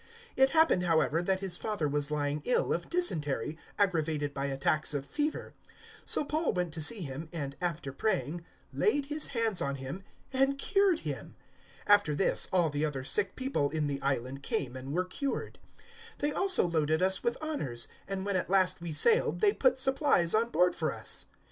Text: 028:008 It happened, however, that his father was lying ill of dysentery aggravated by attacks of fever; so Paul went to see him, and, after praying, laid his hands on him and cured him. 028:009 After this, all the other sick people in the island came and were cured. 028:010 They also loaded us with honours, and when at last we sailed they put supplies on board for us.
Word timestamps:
028:008 0.35 0.43
It 0.43 0.49
happened, 0.49 0.83
however, 0.85 1.21
that 1.21 1.39
his 1.41 1.57
father 1.57 1.87
was 1.87 2.09
lying 2.09 2.41
ill 2.43 2.73
of 2.73 2.89
dysentery 2.89 3.55
aggravated 3.77 4.33
by 4.33 4.47
attacks 4.47 4.95
of 4.95 5.05
fever; 5.05 5.53
so 6.05 6.23
Paul 6.25 6.53
went 6.53 6.73
to 6.73 6.81
see 6.81 7.01
him, 7.01 7.29
and, 7.31 7.55
after 7.61 7.93
praying, 7.93 8.43
laid 8.73 9.05
his 9.05 9.27
hands 9.27 9.61
on 9.61 9.75
him 9.75 10.01
and 10.33 10.57
cured 10.57 11.01
him. 11.01 11.35
028:009 11.81 11.81
After 11.93 12.15
this, 12.15 12.47
all 12.51 12.71
the 12.71 12.83
other 12.83 13.03
sick 13.03 13.35
people 13.35 13.69
in 13.69 13.85
the 13.85 14.01
island 14.01 14.41
came 14.41 14.75
and 14.75 14.91
were 14.91 15.05
cured. 15.05 15.59
028:010 16.17 16.17
They 16.17 16.31
also 16.31 16.65
loaded 16.65 17.03
us 17.03 17.23
with 17.23 17.37
honours, 17.39 17.87
and 18.07 18.25
when 18.25 18.35
at 18.35 18.49
last 18.49 18.81
we 18.81 18.93
sailed 18.93 19.39
they 19.41 19.53
put 19.53 19.77
supplies 19.77 20.33
on 20.33 20.49
board 20.49 20.73
for 20.75 20.91
us. 20.91 21.27